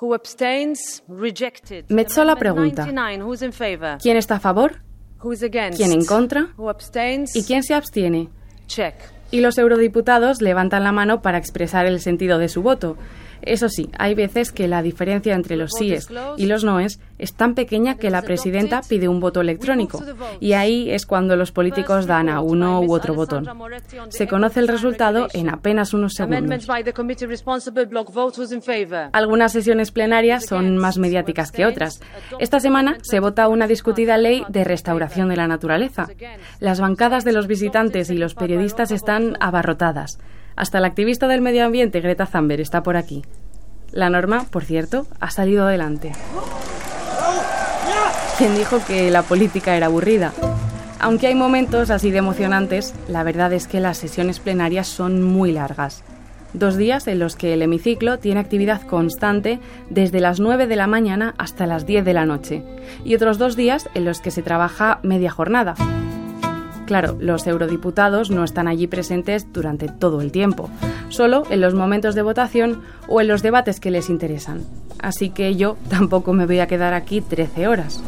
Who 0.00 0.14
abstains? 0.14 1.02
Rejected. 1.08 1.86
Metzola 1.88 2.36
pregunta. 2.36 2.84
99. 2.86 3.24
Who's 3.24 3.42
in 3.42 3.52
favor? 3.52 3.98
¿Quién 4.02 4.16
está 4.16 4.36
a 4.36 4.40
favor? 4.40 4.80
¿Quién 5.76 5.92
en 5.92 6.04
contra? 6.04 6.48
Who? 6.56 6.70
¿Y 7.34 7.44
quién 7.44 7.62
se 7.62 7.74
abstiene? 7.74 8.28
Check. 8.66 8.94
Y 9.30 9.40
los 9.40 9.56
eurodiputados 9.56 10.42
levantan 10.42 10.84
la 10.84 10.92
mano 10.92 11.22
para 11.22 11.38
expresar 11.38 11.86
el 11.86 12.00
sentido 12.00 12.38
de 12.38 12.48
su 12.48 12.62
voto. 12.62 12.96
Eso 13.42 13.68
sí, 13.68 13.90
hay 13.98 14.14
veces 14.14 14.52
que 14.52 14.68
la 14.68 14.82
diferencia 14.82 15.34
entre 15.34 15.56
los 15.56 15.72
síes 15.72 16.08
y 16.36 16.46
los 16.46 16.64
noes 16.64 17.00
es 17.18 17.34
tan 17.34 17.54
pequeña 17.54 17.96
que 17.96 18.10
la 18.10 18.22
presidenta 18.22 18.80
pide 18.88 19.08
un 19.08 19.20
voto 19.20 19.40
electrónico 19.40 20.02
y 20.40 20.52
ahí 20.52 20.90
es 20.90 21.06
cuando 21.06 21.36
los 21.36 21.52
políticos 21.52 22.06
dan 22.06 22.28
a 22.28 22.40
uno 22.40 22.80
u 22.80 22.92
otro 22.92 23.14
botón. 23.14 23.48
Se 24.08 24.26
conoce 24.26 24.60
el 24.60 24.68
resultado 24.68 25.28
en 25.32 25.48
apenas 25.48 25.94
unos 25.94 26.14
segundos. 26.14 26.68
Algunas 29.12 29.52
sesiones 29.52 29.90
plenarias 29.90 30.46
son 30.46 30.76
más 30.78 30.98
mediáticas 30.98 31.52
que 31.52 31.66
otras. 31.66 32.00
Esta 32.38 32.60
semana 32.60 32.98
se 33.02 33.20
vota 33.20 33.48
una 33.48 33.66
discutida 33.66 34.16
ley 34.16 34.44
de 34.48 34.64
restauración 34.64 35.28
de 35.28 35.36
la 35.36 35.46
naturaleza. 35.46 36.08
Las 36.60 36.80
bancadas 36.80 37.24
de 37.24 37.32
los 37.32 37.46
visitantes 37.46 38.10
y 38.10 38.16
los 38.16 38.34
periodistas 38.34 38.90
están 38.90 39.36
abarrotadas. 39.40 40.18
Hasta 40.56 40.80
la 40.80 40.86
activista 40.86 41.28
del 41.28 41.40
medio 41.40 41.64
ambiente 41.64 42.00
Greta 42.00 42.26
Thunberg 42.26 42.60
está 42.60 42.82
por 42.82 42.96
aquí. 42.96 43.22
La 43.90 44.10
norma, 44.10 44.46
por 44.50 44.64
cierto, 44.64 45.06
ha 45.20 45.30
salido 45.30 45.64
adelante. 45.66 46.12
¿Quién 48.38 48.56
dijo 48.56 48.80
que 48.84 49.10
la 49.10 49.22
política 49.22 49.76
era 49.76 49.86
aburrida? 49.86 50.32
Aunque 50.98 51.26
hay 51.26 51.34
momentos 51.34 51.90
así 51.90 52.10
de 52.10 52.18
emocionantes, 52.18 52.94
la 53.08 53.22
verdad 53.22 53.52
es 53.52 53.68
que 53.68 53.78
las 53.78 53.98
sesiones 53.98 54.40
plenarias 54.40 54.88
son 54.88 55.22
muy 55.22 55.52
largas. 55.52 56.02
Dos 56.54 56.76
días 56.76 57.08
en 57.08 57.18
los 57.18 57.36
que 57.36 57.52
el 57.52 57.62
hemiciclo 57.62 58.18
tiene 58.18 58.40
actividad 58.40 58.82
constante 58.82 59.58
desde 59.90 60.20
las 60.20 60.38
9 60.38 60.66
de 60.68 60.76
la 60.76 60.86
mañana 60.86 61.34
hasta 61.36 61.66
las 61.66 61.84
10 61.84 62.04
de 62.04 62.14
la 62.14 62.26
noche. 62.26 62.62
Y 63.04 63.14
otros 63.16 63.38
dos 63.38 63.56
días 63.56 63.88
en 63.94 64.04
los 64.04 64.20
que 64.20 64.30
se 64.30 64.42
trabaja 64.42 65.00
media 65.02 65.30
jornada. 65.30 65.74
Claro, 66.86 67.16
los 67.18 67.46
eurodiputados 67.46 68.30
no 68.30 68.44
están 68.44 68.68
allí 68.68 68.86
presentes 68.86 69.50
durante 69.52 69.88
todo 69.88 70.20
el 70.20 70.32
tiempo, 70.32 70.68
solo 71.08 71.44
en 71.48 71.60
los 71.60 71.74
momentos 71.74 72.14
de 72.14 72.22
votación 72.22 72.82
o 73.08 73.20
en 73.20 73.28
los 73.28 73.42
debates 73.42 73.80
que 73.80 73.90
les 73.90 74.10
interesan. 74.10 74.62
Así 75.00 75.30
que 75.30 75.56
yo 75.56 75.76
tampoco 75.88 76.32
me 76.32 76.46
voy 76.46 76.60
a 76.60 76.66
quedar 76.66 76.92
aquí 76.92 77.20
13 77.20 77.68
horas. 77.68 78.02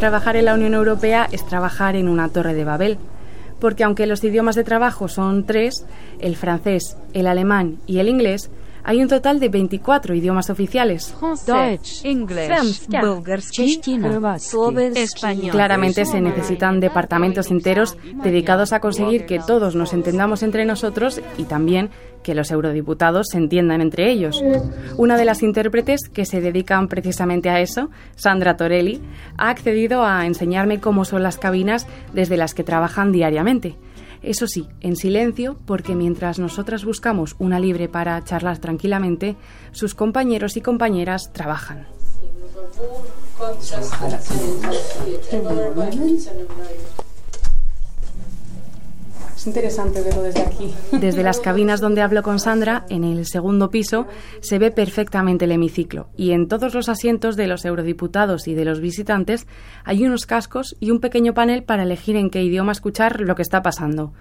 Trabajar 0.00 0.36
en 0.36 0.44
la 0.44 0.54
Unión 0.54 0.74
Europea 0.74 1.28
es 1.32 1.46
trabajar 1.46 1.96
en 1.96 2.08
una 2.08 2.28
torre 2.28 2.52
de 2.52 2.64
Babel, 2.64 2.98
porque 3.58 3.84
aunque 3.84 4.06
los 4.06 4.22
idiomas 4.22 4.56
de 4.56 4.64
trabajo 4.64 5.08
son 5.08 5.46
tres, 5.46 5.86
el 6.18 6.36
francés, 6.36 6.98
el 7.14 7.26
alemán 7.26 7.78
y 7.86 8.00
el 8.00 8.08
inglés, 8.08 8.50
hay 8.84 9.02
un 9.02 9.08
total 9.08 9.40
de 9.40 9.48
24 9.48 10.14
idiomas 10.14 10.50
oficiales. 10.50 11.14
Claramente 15.50 16.04
se 16.04 16.20
necesitan 16.20 16.80
departamentos 16.80 17.50
enteros 17.50 17.96
dedicados 18.22 18.72
a 18.72 18.80
conseguir 18.80 19.26
que 19.26 19.40
todos 19.40 19.74
nos 19.74 19.92
entendamos 19.94 20.42
entre 20.42 20.64
nosotros 20.66 21.20
y 21.38 21.44
también 21.44 21.90
que 22.22 22.34
los 22.34 22.50
eurodiputados 22.50 23.28
se 23.30 23.38
entiendan 23.38 23.80
entre 23.80 24.10
ellos. 24.10 24.42
Una 24.96 25.16
de 25.16 25.24
las 25.24 25.42
intérpretes 25.42 26.08
que 26.12 26.24
se 26.24 26.40
dedican 26.40 26.88
precisamente 26.88 27.50
a 27.50 27.60
eso, 27.60 27.90
Sandra 28.16 28.56
Torelli, 28.56 29.00
ha 29.36 29.50
accedido 29.50 30.04
a 30.04 30.26
enseñarme 30.26 30.80
cómo 30.80 31.04
son 31.04 31.22
las 31.22 31.38
cabinas 31.38 31.86
desde 32.12 32.36
las 32.36 32.54
que 32.54 32.64
trabajan 32.64 33.12
diariamente. 33.12 33.76
Eso 34.24 34.46
sí, 34.46 34.66
en 34.80 34.96
silencio, 34.96 35.58
porque 35.66 35.94
mientras 35.94 36.38
nosotras 36.38 36.86
buscamos 36.86 37.36
una 37.38 37.60
libre 37.60 37.90
para 37.90 38.24
charlar 38.24 38.56
tranquilamente, 38.58 39.36
sus 39.72 39.94
compañeros 39.94 40.56
y 40.56 40.62
compañeras 40.62 41.30
trabajan. 41.34 41.86
Es 49.36 49.46
interesante 49.46 50.00
verlo 50.00 50.22
desde 50.22 50.42
aquí. 50.42 50.74
Desde 50.92 51.22
las 51.22 51.40
cabinas 51.40 51.80
donde 51.80 52.02
hablo 52.02 52.22
con 52.22 52.38
Sandra, 52.38 52.86
en 52.88 53.04
el 53.04 53.26
segundo 53.26 53.70
piso, 53.70 54.06
se 54.40 54.58
ve 54.58 54.70
perfectamente 54.70 55.44
el 55.44 55.52
hemiciclo 55.52 56.08
y 56.16 56.32
en 56.32 56.48
todos 56.48 56.74
los 56.74 56.88
asientos 56.88 57.36
de 57.36 57.46
los 57.46 57.64
eurodiputados 57.64 58.46
y 58.48 58.54
de 58.54 58.64
los 58.64 58.80
visitantes 58.80 59.46
hay 59.84 60.04
unos 60.04 60.26
cascos 60.26 60.76
y 60.80 60.90
un 60.90 61.00
pequeño 61.00 61.34
panel 61.34 61.64
para 61.64 61.82
elegir 61.82 62.16
en 62.16 62.30
qué 62.30 62.42
idioma 62.42 62.72
escuchar 62.72 63.20
lo 63.20 63.34
que 63.34 63.42
está 63.42 63.62
pasando. 63.62 64.12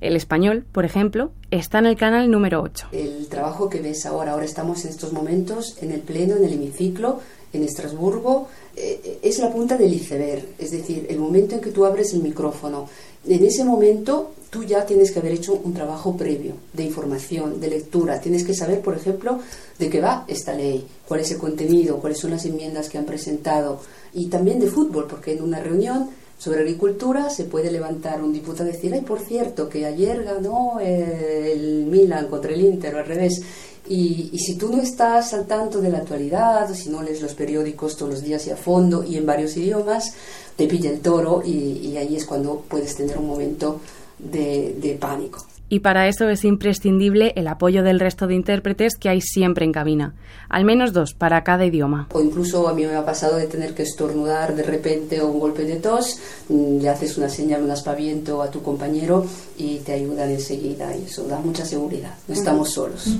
El 0.00 0.14
español, 0.14 0.64
por 0.70 0.84
ejemplo, 0.84 1.32
está 1.50 1.80
en 1.80 1.86
el 1.86 1.96
canal 1.96 2.30
número 2.30 2.62
8. 2.62 2.88
El 2.92 3.26
trabajo 3.28 3.68
que 3.68 3.80
ves 3.80 4.06
ahora, 4.06 4.32
ahora 4.32 4.44
estamos 4.44 4.84
en 4.84 4.90
estos 4.90 5.12
momentos 5.12 5.76
en 5.82 5.90
el 5.90 6.00
Pleno, 6.02 6.36
en 6.36 6.44
el 6.44 6.52
hemiciclo, 6.52 7.20
en 7.52 7.64
Estrasburgo, 7.64 8.48
eh, 8.76 9.18
es 9.22 9.38
la 9.40 9.50
punta 9.50 9.76
del 9.76 9.92
iceberg, 9.92 10.44
es 10.58 10.70
decir, 10.70 11.06
el 11.08 11.18
momento 11.18 11.56
en 11.56 11.60
que 11.60 11.72
tú 11.72 11.84
abres 11.84 12.12
el 12.12 12.22
micrófono. 12.22 12.88
En 13.28 13.44
ese 13.44 13.62
momento 13.62 14.32
tú 14.50 14.64
ya 14.64 14.86
tienes 14.86 15.10
que 15.10 15.18
haber 15.18 15.32
hecho 15.32 15.60
un 15.62 15.74
trabajo 15.74 16.16
previo 16.16 16.54
de 16.72 16.84
información, 16.84 17.60
de 17.60 17.68
lectura. 17.68 18.20
Tienes 18.20 18.44
que 18.44 18.54
saber, 18.54 18.80
por 18.80 18.96
ejemplo, 18.96 19.40
de 19.78 19.90
qué 19.90 20.00
va 20.00 20.24
esta 20.28 20.54
ley, 20.54 20.86
cuál 21.06 21.20
es 21.20 21.30
el 21.30 21.38
contenido, 21.38 21.98
cuáles 21.98 22.18
son 22.18 22.30
las 22.30 22.46
enmiendas 22.46 22.88
que 22.88 22.96
han 22.96 23.04
presentado 23.04 23.80
y 24.14 24.26
también 24.26 24.58
de 24.58 24.68
fútbol, 24.68 25.06
porque 25.08 25.32
en 25.32 25.42
una 25.42 25.60
reunión 25.60 26.08
sobre 26.38 26.60
agricultura 26.60 27.30
se 27.30 27.44
puede 27.44 27.70
levantar 27.70 28.22
un 28.22 28.32
diputado 28.32 28.70
y 28.70 28.72
decir, 28.72 28.94
ay, 28.94 29.02
por 29.02 29.20
cierto, 29.20 29.68
que 29.68 29.84
ayer 29.84 30.24
ganó 30.24 30.78
el 30.80 31.84
Milan 31.86 32.28
contra 32.28 32.52
el 32.52 32.62
Inter 32.62 32.94
o 32.94 32.98
al 32.98 33.06
revés. 33.06 33.42
Y, 33.88 34.30
y, 34.32 34.38
si 34.38 34.56
tú 34.56 34.68
no 34.68 34.82
estás 34.82 35.32
al 35.32 35.46
tanto 35.46 35.80
de 35.80 35.88
la 35.88 35.98
actualidad, 35.98 36.72
si 36.74 36.90
no 36.90 37.02
lees 37.02 37.22
los 37.22 37.32
periódicos 37.32 37.96
todos 37.96 38.12
los 38.12 38.22
días 38.22 38.46
y 38.46 38.50
a 38.50 38.56
fondo 38.56 39.02
y 39.02 39.16
en 39.16 39.24
varios 39.24 39.56
idiomas, 39.56 40.12
te 40.58 40.66
pilla 40.66 40.90
el 40.90 41.00
toro 41.00 41.40
y, 41.42 41.50
y 41.50 41.96
ahí 41.96 42.16
es 42.16 42.26
cuando 42.26 42.64
puedes 42.68 42.94
tener 42.96 43.16
un 43.16 43.28
momento 43.28 43.80
de, 44.18 44.74
de 44.78 44.94
pánico 44.96 45.38
y 45.68 45.80
para 45.80 46.08
eso 46.08 46.28
es 46.28 46.44
imprescindible 46.44 47.32
el 47.36 47.46
apoyo 47.46 47.82
del 47.82 48.00
resto 48.00 48.26
de 48.26 48.34
intérpretes 48.34 48.96
que 48.96 49.08
hay 49.08 49.20
siempre 49.20 49.64
en 49.64 49.72
cabina, 49.72 50.14
al 50.48 50.64
menos 50.64 50.92
dos 50.92 51.12
para 51.12 51.44
cada 51.44 51.66
idioma. 51.66 52.08
O 52.12 52.20
incluso 52.20 52.68
a 52.68 52.74
mí 52.74 52.86
me 52.86 52.96
ha 52.96 53.04
pasado 53.04 53.36
de 53.36 53.46
tener 53.46 53.74
que 53.74 53.82
estornudar 53.82 54.54
de 54.56 54.62
repente 54.62 55.20
o 55.20 55.28
un 55.28 55.38
golpe 55.38 55.64
de 55.64 55.76
tos, 55.76 56.18
mm, 56.48 56.78
le 56.80 56.88
haces 56.88 57.18
una 57.18 57.28
señal, 57.28 57.62
un 57.62 57.70
aspaviento 57.70 58.40
a 58.42 58.50
tu 58.50 58.62
compañero 58.62 59.26
y 59.58 59.78
te 59.78 59.92
ayudan 59.92 60.30
enseguida 60.30 60.96
y 60.96 61.04
eso 61.04 61.24
da 61.24 61.38
mucha 61.38 61.64
seguridad, 61.64 62.14
no 62.26 62.34
estamos 62.34 62.70
solos. 62.70 63.18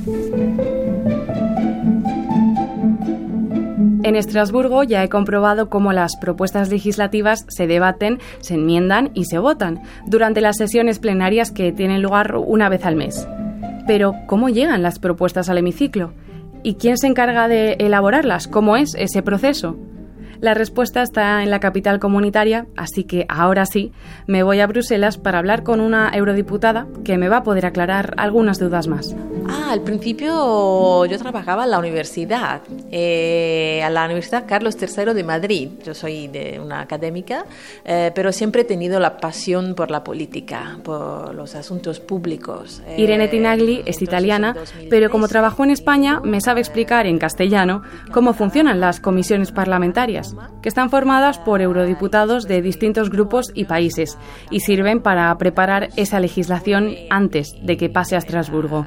En 4.09 4.17
Estrasburgo 4.17 4.85
ya 4.85 5.05
he 5.05 5.11
comprobado 5.11 5.69
cómo 5.69 5.93
las 5.93 6.17
propuestas 6.17 6.71
legislativas 6.71 7.45
se 7.49 7.67
debaten, 7.67 8.21
se 8.41 8.55
enmiendan 8.55 9.11
y 9.13 9.27
se 9.27 9.39
votan 9.39 9.83
durante 10.07 10.41
las 10.41 10.57
sesiones 10.57 10.99
plenarias 10.99 11.51
que 11.51 11.73
tienen 11.73 12.01
lugar 12.01 12.35
una 12.37 12.71
vez 12.71 12.87
al 12.87 12.97
mes. 12.97 13.29
Pero, 13.87 14.15
¿cómo 14.27 14.49
llegan 14.49 14.81
las 14.81 14.99
propuestas 14.99 15.51
al 15.51 15.59
hemiciclo? 15.59 16.15
¿Y 16.63 16.77
quién 16.77 16.97
se 16.97 17.07
encarga 17.07 17.49
de 17.49 17.73
elaborarlas? 17.81 18.49
¿Cómo 18.49 18.79
es 18.79 18.95
ese 18.95 19.21
proceso? 19.21 19.77
La 20.41 20.55
respuesta 20.55 21.03
está 21.03 21.43
en 21.43 21.51
la 21.51 21.59
capital 21.59 21.99
comunitaria, 21.99 22.67
así 22.77 23.03
que 23.03 23.27
ahora 23.29 23.67
sí, 23.67 23.93
me 24.29 24.45
voy 24.45 24.61
a 24.61 24.69
Bruselas 24.69 25.19
para 25.19 25.39
hablar 25.39 25.65
con 25.65 25.81
una 25.81 26.11
eurodiputada 26.15 26.87
que 27.05 27.19
me 27.19 27.29
va 27.29 27.39
a 27.39 27.43
poder 27.43 27.67
aclarar 27.67 28.15
algunas 28.19 28.61
dudas 28.61 28.87
más. 28.87 29.17
Ah, 29.49 29.73
al 29.73 29.83
principio 29.83 31.07
yo 31.07 31.19
trabajaba 31.19 31.65
en 31.65 31.71
la 31.73 31.79
universidad, 31.81 32.61
eh, 32.93 33.83
a 33.83 33.91
la 33.91 34.05
Universidad 34.05 34.45
Carlos 34.47 34.77
III 34.81 35.13
de 35.13 35.25
Madrid. 35.25 35.71
Yo 35.85 35.93
soy 35.93 36.29
de 36.29 36.61
una 36.63 36.81
académica, 36.83 37.45
eh, 37.85 38.13
pero 38.15 38.31
siempre 38.31 38.63
he 38.63 38.65
tenido 38.65 39.01
la 39.01 39.17
pasión 39.17 39.75
por 39.75 39.91
la 39.91 40.05
política, 40.05 40.79
por 40.85 41.35
los 41.35 41.57
asuntos 41.57 41.99
públicos. 41.99 42.81
Eh, 42.87 42.97
Irene 42.99 43.27
Tinagli 43.27 43.83
es 43.87 44.03
italiana, 44.03 44.55
pero 44.89 45.11
como 45.11 45.27
trabajó 45.27 45.65
en 45.65 45.71
España, 45.71 46.21
me 46.23 46.41
sabe 46.41 46.61
explicar 46.61 47.07
en 47.07 47.19
castellano 47.19 47.83
cómo 48.13 48.35
funcionan 48.35 48.79
las 48.79 49.01
comisiones 49.01 49.51
parlamentarias 49.51 50.28
que 50.63 50.69
están 50.69 50.91
formadas 50.91 51.39
por 51.39 51.61
eurodiputados 51.61 52.45
de 52.45 52.63
distintos 52.63 53.11
grupos 53.11 53.53
y 53.55 53.65
países 53.65 54.19
y 54.51 54.61
sirven 54.61 55.01
para 55.01 55.37
preparar 55.39 55.91
esa 55.97 56.21
legislación 56.21 56.95
antes 57.11 57.55
de 57.63 57.77
que 57.77 57.89
pase 57.89 58.17
a 58.17 58.19
Estrasburgo. 58.19 58.87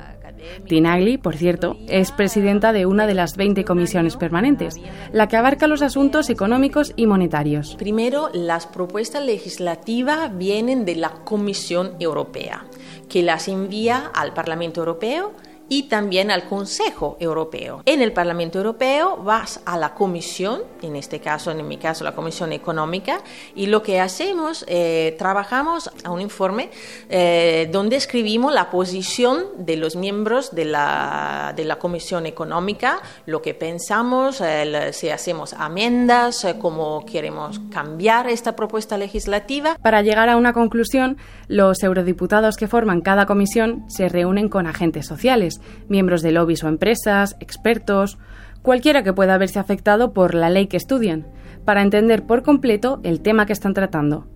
Tinagli, 0.68 1.18
por 1.18 1.36
cierto, 1.36 1.78
es 1.88 2.12
presidenta 2.12 2.74
de 2.74 2.86
una 2.86 3.08
de 3.08 3.14
las 3.14 3.38
20 3.38 3.64
comisiones 3.64 4.18
permanentes, 4.18 4.76
la 5.12 5.28
que 5.28 5.38
abarca 5.38 5.68
los 5.68 5.82
asuntos 5.82 6.30
económicos 6.30 6.94
y 6.96 7.06
monetarios. 7.06 7.76
Primero, 7.76 8.30
las 8.34 8.68
propuestas 8.68 9.24
legislativas 9.24 10.36
vienen 10.38 10.86
de 10.86 10.96
la 10.96 11.10
Comisión 11.10 11.92
Europea 12.00 12.66
que 13.10 13.24
las 13.24 13.50
envía 13.50 14.10
al 14.16 14.34
Parlamento 14.34 14.80
Europeo 14.80 15.34
y 15.72 15.84
también 15.84 16.32
al 16.32 16.50
Consejo 16.50 17.16
Europeo. 17.22 17.82
En 17.86 18.02
el 18.02 18.12
Parlamento 18.12 18.58
Europeo 18.58 19.16
vas 19.24 19.62
a 19.66 19.78
la 19.78 19.94
Comisión, 19.94 20.64
en 20.82 20.98
este 20.98 21.22
caso, 21.22 21.50
en 21.50 21.66
mi 21.66 21.78
caso, 21.78 22.04
la 22.04 22.12
Comisión 22.12 22.52
Económica, 22.52 23.22
y 23.56 23.68
lo 23.68 23.82
que 23.82 24.02
hacemos, 24.02 24.66
eh, 24.68 25.16
trabajamos 25.18 25.90
a 26.04 26.12
un 26.12 26.20
informe 26.20 26.72
eh, 27.08 27.70
donde 27.72 27.96
escribimos 27.96 28.54
la 28.54 28.70
posición 28.70 29.46
de 29.60 29.78
los 29.78 29.96
miembros 29.96 30.54
de 30.54 30.66
la, 30.66 31.54
de 31.56 31.64
la 31.64 31.80
Comisión 31.80 32.26
Económica, 32.26 33.00
lo 33.26 33.42
que 33.42 33.54
pensamos, 33.54 34.44
si 34.92 35.10
hacemos 35.10 35.54
amendas, 35.54 36.44
eh, 36.44 36.58
cómo 36.60 37.06
queremos 37.06 37.62
cambiar 37.72 38.28
esta 38.28 38.58
propuesta 38.58 38.98
legislativa. 38.98 39.78
Para 39.82 40.02
llegar 40.02 40.28
a 40.28 40.36
una 40.36 40.52
conclusión, 40.52 41.16
los 41.48 41.82
eurodiputados 41.82 42.58
que 42.58 42.68
forman 42.68 43.00
cada 43.00 43.26
comisión 43.26 43.86
se 43.88 44.10
reúnen 44.10 44.50
con 44.50 44.68
agentes 44.68 45.06
sociales 45.06 45.61
miembros 45.88 46.22
de 46.22 46.32
lobbies 46.32 46.64
o 46.64 46.68
empresas, 46.68 47.36
expertos, 47.40 48.18
cualquiera 48.62 49.04
que 49.04 49.14
pueda 49.14 49.38
verse 49.38 49.60
afectado 49.60 50.14
por 50.14 50.36
la 50.36 50.50
ley 50.50 50.68
que 50.68 50.78
estudian, 50.78 51.28
para 51.66 51.82
entender 51.82 52.26
por 52.26 52.44
completo 52.44 53.00
el 53.04 53.22
tema 53.22 53.46
que 53.46 53.54
están 53.54 53.74
tratando. 53.74 54.28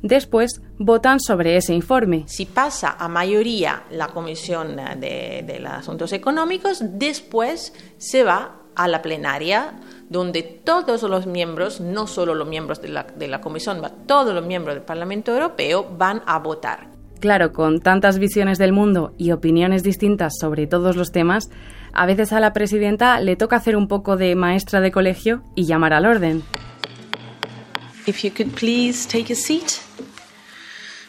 Después 0.00 0.62
votan 0.78 1.20
sobre 1.20 1.56
ese 1.56 1.74
informe. 1.74 2.24
Si 2.26 2.46
pasa 2.46 2.96
a 2.98 3.08
mayoría 3.08 3.84
la 3.90 4.08
Comisión 4.08 4.76
de, 4.76 5.58
los 5.60 5.72
Asuntos 5.72 6.12
Económicos, 6.12 6.78
después 6.82 7.74
se 7.98 8.22
va 8.22 8.58
a 8.74 8.88
la 8.88 9.02
plenaria, 9.02 9.80
donde 10.08 10.42
todos 10.42 11.02
los 11.02 11.26
miembros, 11.26 11.80
no 11.80 12.06
solo 12.06 12.34
los 12.34 12.48
miembros 12.48 12.80
de 12.80 12.88
la, 12.88 13.02
de 13.02 13.28
la 13.28 13.40
Comisión, 13.40 13.82
todos 14.06 14.34
los 14.34 14.46
miembros 14.46 14.74
del 14.74 14.84
Parlamento 14.84 15.32
Europeo 15.32 15.86
van 15.96 16.22
a 16.26 16.38
votar. 16.38 16.91
Claro, 17.22 17.52
con 17.52 17.78
tantas 17.78 18.18
visiones 18.18 18.58
del 18.58 18.72
mundo 18.72 19.14
y 19.16 19.30
opiniones 19.30 19.84
distintas 19.84 20.32
sobre 20.40 20.66
todos 20.66 20.96
los 20.96 21.12
temas, 21.12 21.50
a 21.92 22.04
veces 22.04 22.32
a 22.32 22.40
la 22.40 22.52
presidenta 22.52 23.20
le 23.20 23.36
toca 23.36 23.54
hacer 23.54 23.76
un 23.76 23.86
poco 23.86 24.16
de 24.16 24.34
maestra 24.34 24.80
de 24.80 24.90
colegio 24.90 25.44
y 25.54 25.66
llamar 25.66 25.92
al 25.92 26.04
orden. 26.04 26.42
If 28.08 28.24
you 28.24 28.32
could 28.36 28.52
please 28.54 29.06
take 29.06 29.32
a 29.32 29.36
seat. 29.36 29.80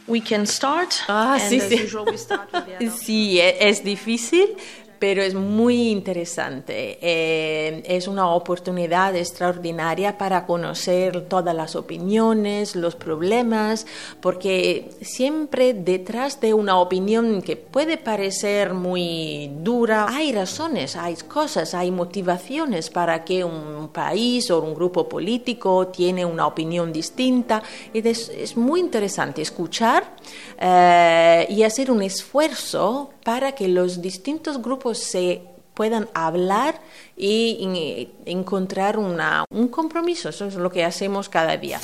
We 0.05 0.21
can 0.21 0.45
start. 0.45 0.93
Ah, 1.07 1.39
sí, 1.39 1.59
sí. 1.59 1.79
sí, 2.95 3.39
e-, 3.39 3.67
es 3.67 3.83
difícil, 3.83 4.55
pero 5.03 5.21
es 5.21 5.33
muy 5.33 5.89
interesante. 5.89 6.97
Eh, 7.01 7.83
es 7.87 8.07
una 8.07 8.29
oportunidad 8.29 9.13
extraordinaria 9.17 10.17
para 10.17 10.45
conocer 10.45 11.25
todas 11.27 11.53
las 11.53 11.75
opiniones, 11.75 12.73
los 12.77 12.95
problemas, 12.95 13.85
porque 14.21 14.91
siempre 15.01 15.73
detrás 15.73 16.39
de 16.39 16.53
una 16.53 16.79
opinión 16.79 17.41
que 17.41 17.57
puede 17.57 17.97
parecer 17.97 18.73
muy 18.73 19.51
dura, 19.57 20.07
hay 20.07 20.31
razones, 20.31 20.95
hay 20.95 21.17
cosas, 21.17 21.73
hay 21.73 21.91
motivaciones 21.91 22.89
para 22.89 23.25
que 23.25 23.43
un 23.43 23.89
país 23.89 24.49
o 24.51 24.61
un 24.61 24.73
grupo 24.73 25.09
político 25.09 25.87
tiene 25.87 26.23
una 26.23 26.47
opinión 26.47 26.93
distinta. 26.93 27.61
Es, 27.93 28.29
es 28.29 28.55
muy 28.55 28.79
interesante 28.79 29.41
escuchar 29.41 30.15
eh, 30.57 31.45
y 31.49 31.63
hacer 31.63 31.91
un 31.91 32.01
esfuerzo 32.03 33.09
para 33.23 33.53
que 33.53 33.67
los 33.67 34.01
distintos 34.01 34.61
grupos 34.61 34.99
se 34.99 35.41
puedan 35.73 36.07
hablar 36.13 36.75
y, 37.17 38.09
encontrar 38.25 38.97
una, 38.97 39.45
un 39.49 39.67
compromiso. 39.69 40.29
Eso 40.29 40.45
es 40.45 40.55
lo 40.55 40.69
que 40.69 40.83
hacemos 40.83 41.29
cada 41.29 41.57
día. 41.57 41.79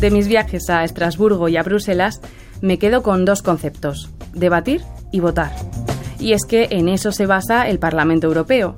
De 0.00 0.10
mis 0.10 0.28
viajes 0.28 0.68
a 0.68 0.84
Estrasburgo 0.84 1.48
y 1.48 1.56
a 1.56 1.62
Bruselas, 1.62 2.20
me 2.60 2.78
quedo 2.78 3.02
con 3.02 3.24
dos 3.24 3.42
conceptos, 3.42 4.10
debatir 4.32 4.82
y 5.12 5.20
votar. 5.20 5.52
Y 6.18 6.32
es 6.32 6.44
que 6.44 6.68
en 6.70 6.88
eso 6.88 7.12
se 7.12 7.26
basa 7.26 7.68
el 7.68 7.78
Parlamento 7.78 8.26
Europeo. 8.26 8.76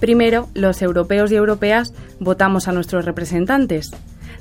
Primero, 0.00 0.48
los 0.54 0.80
europeos 0.82 1.32
y 1.32 1.36
europeas 1.36 1.92
votamos 2.20 2.68
a 2.68 2.72
nuestros 2.72 3.04
representantes, 3.04 3.90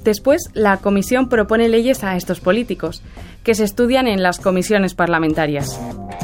Después, 0.04 0.42
la 0.54 0.78
Comisión 0.78 1.30
propone 1.30 1.70
leyes 1.70 2.04
a 2.04 2.16
estos 2.16 2.40
políticos, 2.40 3.02
que 3.44 3.56
se 3.56 3.64
estudian 3.64 4.08
en 4.08 4.24
las 4.24 4.40
comisiones 4.40 4.94
parlamentarias. 4.94 5.80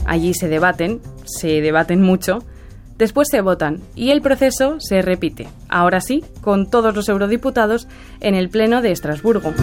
Allí 0.05 0.33
se 0.33 0.47
debaten, 0.47 1.01
se 1.25 1.61
debaten 1.61 2.01
mucho, 2.01 2.43
después 2.97 3.27
se 3.31 3.41
votan 3.41 3.81
y 3.95 4.11
el 4.11 4.21
proceso 4.21 4.79
se 4.79 5.01
repite, 5.01 5.47
ahora 5.69 6.01
sí, 6.01 6.23
con 6.41 6.69
todos 6.69 6.95
los 6.95 7.09
eurodiputados 7.09 7.87
en 8.19 8.35
el 8.35 8.49
Pleno 8.49 8.81
de 8.81 8.91
Estrasburgo. 8.91 9.53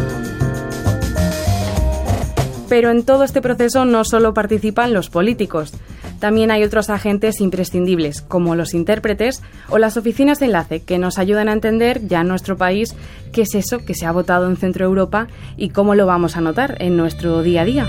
Pero 2.69 2.91
en 2.91 3.05
todo 3.05 3.25
este 3.25 3.43
proceso 3.43 3.85
no 3.85 4.05
solo 4.05 4.33
participan 4.33 4.93
los 4.93 5.11
políticos, 5.11 5.73
también 6.21 6.51
hay 6.51 6.63
otros 6.63 6.91
agentes 6.91 7.41
imprescindibles, 7.41 8.21
como 8.21 8.55
los 8.55 8.75
intérpretes 8.75 9.43
o 9.69 9.79
las 9.79 9.97
oficinas 9.97 10.39
de 10.39 10.47
enlace, 10.47 10.83
que 10.83 10.99
nos 10.99 11.19
ayudan 11.19 11.49
a 11.49 11.53
entender 11.55 12.07
ya 12.07 12.21
en 12.21 12.29
nuestro 12.29 12.57
país 12.57 12.95
qué 13.33 13.43
es 13.43 13.55
eso 13.55 13.79
que 13.79 13.95
se 13.95 14.07
ha 14.07 14.13
votado 14.13 14.47
en 14.49 14.57
Centro 14.57 14.85
Europa 14.85 15.29
y 15.57 15.71
cómo 15.71 15.95
lo 15.95 16.07
vamos 16.07 16.37
a 16.37 16.43
notar 16.43 16.77
en 16.81 16.97
nuestro 16.97 17.43
día 17.43 17.63
a 17.63 17.65
día. 17.65 17.87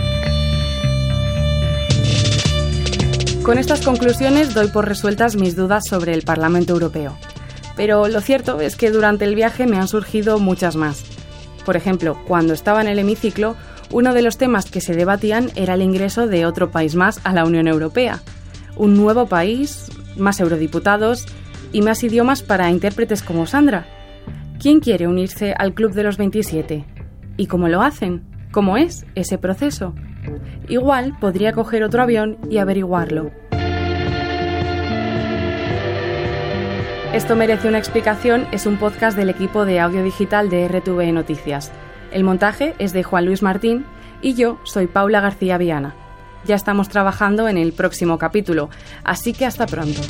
Con 3.44 3.58
estas 3.58 3.82
conclusiones 3.82 4.54
doy 4.54 4.67
por 4.67 4.88
resueltas 4.88 5.36
mis 5.36 5.56
dudas 5.56 5.84
sobre 5.89 6.13
el 6.13 6.22
Parlamento 6.22 6.74
Europeo. 6.74 7.17
Pero 7.76 8.08
lo 8.08 8.22
cierto 8.22 8.62
es 8.62 8.76
que 8.76 8.91
durante 8.91 9.26
el 9.26 9.36
viaje 9.36 9.65
me 9.67 9.78
han 9.78 9.88
surgido 9.88 10.39
muchas 10.39 10.76
más. 10.76 11.04
Por 11.65 11.76
ejemplo, 11.76 12.17
cuando 12.28 12.54
estaba 12.54 12.82
en 12.82 12.88
el 12.88 13.00
hemiciclo, 13.00 13.56
uno 13.91 14.13
de 14.13 14.21
los 14.21 14.38
temas 14.38 14.69
que 14.69 14.82
se 14.82 14.93
debatían 14.93 15.49
era 15.56 15.73
el 15.73 15.82
ingreso 15.82 16.27
de 16.27 16.45
otro 16.45 16.71
país 16.71 16.95
más 16.95 17.19
a 17.23 17.34
la 17.34 17.45
Unión 17.45 17.67
Europea. 17.67 18.21
Un 18.77 18.95
nuevo 18.95 19.25
país, 19.25 19.91
más 20.17 20.39
eurodiputados 20.39 21.25
y 21.73 21.82
más 21.82 22.04
idiomas 22.04 22.41
para 22.41 22.69
intérpretes 22.69 23.21
como 23.21 23.45
Sandra. 23.45 23.86
¿Quién 24.60 24.80
quiere 24.80 25.08
unirse 25.08 25.54
al 25.58 25.73
Club 25.73 25.93
de 25.93 26.04
los 26.04 26.17
27? 26.17 26.86
¿Y 27.36 27.47
cómo 27.47 27.67
lo 27.67 27.82
hacen? 27.82 28.23
¿Cómo 28.51 28.77
es 28.77 29.06
ese 29.15 29.38
proceso? 29.38 29.93
Igual 30.69 31.17
podría 31.19 31.51
coger 31.51 31.84
otro 31.84 32.01
avión 32.01 32.38
y 32.49 32.60
averiguarlo. 32.60 33.32
Esto 37.13 37.36
merece 37.36 37.67
una 37.67 37.77
explicación 37.77 38.47
es 38.54 38.65
un 38.65 38.77
podcast 38.77 39.17
del 39.17 39.30
equipo 39.30 39.65
de 39.65 39.82
audio 39.82 40.01
digital 40.01 40.49
de 40.49 40.67
RTV 40.69 41.12
Noticias. 41.12 41.73
El 42.12 42.24
montaje 42.24 42.76
es 42.78 42.91
de 42.93 43.04
Juan 43.04 43.26
Luis 43.26 43.41
Martín 43.41 43.86
y 44.21 44.34
yo 44.34 44.60
soy 44.63 44.88
Paula 44.88 45.21
García 45.21 45.58
Viana. 45.58 45.95
Ya 46.45 46.56
estamos 46.56 46.89
trabajando 46.89 47.47
en 47.47 47.58
el 47.58 47.71
próximo 47.71 48.17
capítulo, 48.17 48.69
así 49.04 49.34
que 49.34 49.45
hasta 49.45 49.65
pronto. 49.65 50.02